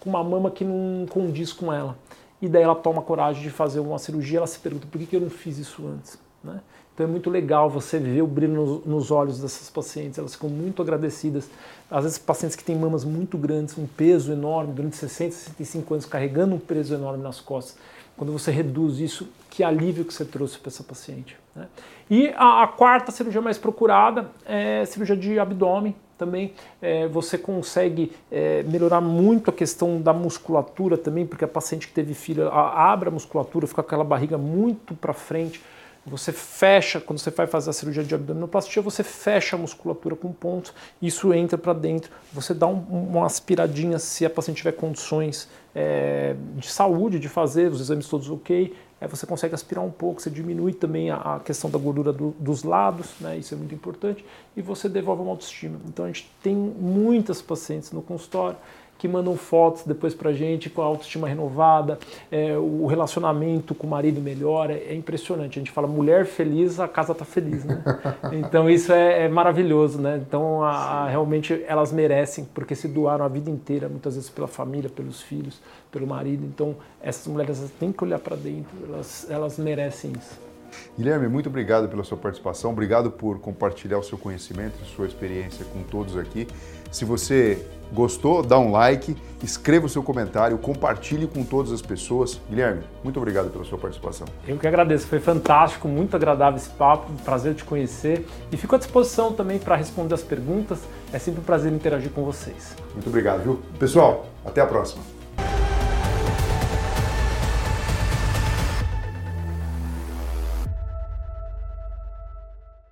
com 0.00 0.10
uma 0.10 0.22
mama 0.22 0.50
que 0.50 0.64
não 0.64 1.06
condiz 1.06 1.52
com 1.52 1.72
ela. 1.72 1.96
E 2.40 2.48
daí 2.48 2.62
ela 2.62 2.76
toma 2.76 3.02
coragem 3.02 3.42
de 3.42 3.50
fazer 3.50 3.80
uma 3.80 3.98
cirurgia, 3.98 4.38
ela 4.38 4.46
se 4.46 4.58
pergunta 4.60 4.86
por 4.88 4.98
que, 4.98 5.06
que 5.06 5.16
eu 5.16 5.20
não 5.20 5.30
fiz 5.30 5.58
isso 5.58 5.86
antes. 5.86 6.18
Né? 6.44 6.60
Então 6.98 7.06
é 7.06 7.08
muito 7.08 7.30
legal 7.30 7.70
você 7.70 7.96
ver 7.96 8.22
o 8.22 8.26
brilho 8.26 8.54
nos, 8.54 8.84
nos, 8.84 9.10
olhos 9.12 9.40
dessas 9.40 9.70
pacientes, 9.70 10.18
elas 10.18 10.34
ficam 10.34 10.50
muito 10.50 10.82
agradecidas. 10.82 11.48
Às 11.88 12.02
vezes 12.02 12.18
pacientes 12.18 12.56
que 12.56 12.64
têm 12.64 12.74
mamas 12.74 13.04
muito 13.04 13.38
grandes, 13.38 13.78
um 13.78 13.86
peso 13.86 14.32
enorme, 14.32 14.72
durante 14.72 14.96
60, 14.96 15.30
65 15.32 15.94
anos, 15.94 16.06
carregando 16.06 16.56
um 16.56 16.58
peso 16.58 16.92
enorme 16.92 17.22
nas 17.22 17.40
costas. 17.40 17.78
Quando 18.16 18.32
você 18.32 18.50
reduz 18.50 18.98
isso, 18.98 19.28
que 19.48 19.62
alívio 19.62 20.04
que 20.04 20.12
você 20.12 20.24
trouxe 20.24 20.58
para 20.58 20.70
essa 20.70 20.82
paciente. 20.82 21.36
Né? 21.54 21.68
E 22.10 22.30
a, 22.30 22.64
a, 22.64 22.66
quarta 22.66 23.12
cirurgia 23.12 23.40
mais 23.40 23.58
procurada 23.58 24.32
é 24.44 24.84
cirurgia 24.84 25.16
de 25.16 25.38
abdômen. 25.38 25.94
Também 26.18 26.52
é, 26.82 27.06
você 27.06 27.38
consegue 27.38 28.10
é, 28.28 28.64
melhorar 28.64 29.00
muito 29.00 29.50
a 29.50 29.52
questão 29.52 30.02
da 30.02 30.12
musculatura 30.12 30.98
também, 30.98 31.24
porque 31.24 31.44
a 31.44 31.48
paciente 31.48 31.86
que 31.86 31.94
teve 31.94 32.12
filho 32.12 32.50
abre 32.50 33.08
a 33.08 33.12
musculatura, 33.12 33.68
fica 33.68 33.84
com 33.84 33.86
aquela 33.86 34.02
barriga 34.02 34.36
muito 34.36 34.96
para 34.96 35.12
frente 35.12 35.62
você 36.06 36.32
fecha, 36.32 37.00
quando 37.00 37.18
você 37.18 37.30
vai 37.30 37.46
fazer 37.46 37.70
a 37.70 37.72
cirurgia 37.72 38.02
de 38.02 38.14
abdominoplastia, 38.14 38.80
você 38.82 39.02
fecha 39.02 39.56
a 39.56 39.58
musculatura 39.58 40.16
com 40.16 40.32
pontos, 40.32 40.72
isso 41.00 41.32
entra 41.34 41.58
para 41.58 41.72
dentro, 41.72 42.10
você 42.32 42.54
dá 42.54 42.66
um, 42.66 42.78
uma 42.80 43.26
aspiradinha 43.26 43.98
se 43.98 44.24
a 44.24 44.30
paciente 44.30 44.58
tiver 44.58 44.72
condições 44.72 45.48
é, 45.74 46.34
de 46.56 46.68
saúde 46.68 47.18
de 47.18 47.28
fazer, 47.28 47.70
os 47.70 47.80
exames 47.80 48.08
todos 48.08 48.30
ok, 48.30 48.74
aí 49.00 49.08
você 49.08 49.26
consegue 49.26 49.54
aspirar 49.54 49.84
um 49.84 49.90
pouco, 49.90 50.20
você 50.20 50.30
diminui 50.30 50.72
também 50.72 51.10
a, 51.10 51.16
a 51.16 51.40
questão 51.40 51.70
da 51.70 51.78
gordura 51.78 52.12
do, 52.12 52.34
dos 52.38 52.62
lados, 52.62 53.08
né, 53.20 53.36
isso 53.36 53.54
é 53.54 53.56
muito 53.56 53.74
importante, 53.74 54.24
e 54.56 54.62
você 54.62 54.88
devolve 54.88 55.22
uma 55.22 55.30
autoestima. 55.30 55.78
Então 55.86 56.04
a 56.04 56.08
gente 56.08 56.30
tem 56.42 56.54
muitas 56.54 57.42
pacientes 57.42 57.92
no 57.92 58.02
consultório 58.02 58.56
que 58.98 59.06
mandam 59.06 59.36
fotos 59.36 59.84
depois 59.84 60.12
pra 60.12 60.32
gente 60.32 60.68
com 60.68 60.82
a 60.82 60.84
autoestima 60.84 61.28
renovada, 61.28 61.98
é, 62.30 62.58
o 62.58 62.86
relacionamento 62.86 63.74
com 63.74 63.86
o 63.86 63.90
marido 63.90 64.20
melhora, 64.20 64.74
é 64.74 64.92
impressionante. 64.94 65.58
A 65.58 65.62
gente 65.62 65.70
fala 65.70 65.86
mulher 65.86 66.26
feliz, 66.26 66.80
a 66.80 66.88
casa 66.88 67.14
tá 67.14 67.24
feliz, 67.24 67.64
né? 67.64 67.82
Então 68.32 68.68
isso 68.68 68.92
é, 68.92 69.24
é 69.24 69.28
maravilhoso, 69.28 70.00
né? 70.00 70.20
Então 70.26 70.62
a, 70.62 70.70
a, 70.70 71.08
realmente 71.08 71.64
elas 71.66 71.92
merecem, 71.92 72.44
porque 72.52 72.74
se 72.74 72.88
doaram 72.88 73.24
a 73.24 73.28
vida 73.28 73.48
inteira, 73.48 73.88
muitas 73.88 74.16
vezes 74.16 74.28
pela 74.28 74.48
família, 74.48 74.90
pelos 74.90 75.22
filhos, 75.22 75.60
pelo 75.92 76.06
marido. 76.06 76.44
Então 76.44 76.74
essas 77.00 77.26
mulheres 77.26 77.72
têm 77.78 77.92
que 77.92 78.02
olhar 78.02 78.18
para 78.18 78.36
dentro, 78.36 78.76
elas, 78.88 79.26
elas 79.30 79.58
merecem 79.58 80.12
isso. 80.18 80.47
Guilherme, 80.96 81.28
muito 81.28 81.48
obrigado 81.48 81.88
pela 81.88 82.04
sua 82.04 82.16
participação, 82.16 82.70
obrigado 82.70 83.10
por 83.10 83.38
compartilhar 83.38 83.98
o 83.98 84.02
seu 84.02 84.18
conhecimento, 84.18 84.84
sua 84.84 85.06
experiência 85.06 85.64
com 85.66 85.82
todos 85.82 86.16
aqui. 86.16 86.46
Se 86.90 87.04
você 87.04 87.66
gostou, 87.92 88.42
dá 88.42 88.58
um 88.58 88.70
like, 88.70 89.16
escreva 89.42 89.86
o 89.86 89.88
seu 89.88 90.02
comentário, 90.02 90.58
compartilhe 90.58 91.26
com 91.26 91.42
todas 91.44 91.72
as 91.72 91.82
pessoas. 91.82 92.40
Guilherme, 92.48 92.82
muito 93.02 93.18
obrigado 93.18 93.50
pela 93.50 93.64
sua 93.64 93.78
participação. 93.78 94.26
Eu 94.46 94.56
que 94.58 94.66
agradeço, 94.66 95.06
foi 95.06 95.20
fantástico, 95.20 95.88
muito 95.88 96.14
agradável 96.16 96.58
esse 96.58 96.70
papo, 96.70 97.10
prazer 97.24 97.54
te 97.54 97.64
conhecer 97.64 98.26
e 98.52 98.56
fico 98.56 98.74
à 98.74 98.78
disposição 98.78 99.32
também 99.32 99.58
para 99.58 99.76
responder 99.76 100.14
as 100.14 100.22
perguntas. 100.22 100.80
É 101.12 101.18
sempre 101.18 101.40
um 101.40 101.44
prazer 101.44 101.72
interagir 101.72 102.10
com 102.10 102.24
vocês. 102.24 102.76
Muito 102.92 103.08
obrigado, 103.08 103.42
viu? 103.42 103.60
Pessoal, 103.78 104.26
até 104.44 104.60
a 104.60 104.66
próxima. 104.66 105.17